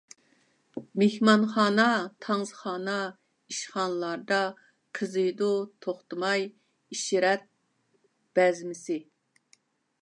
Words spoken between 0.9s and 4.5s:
مېھمانخانا، تانسىخانا، ئىشخانىلاردا